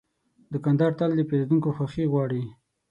[0.53, 2.43] دوکاندار تل د پیرودونکو خوښي غواړي.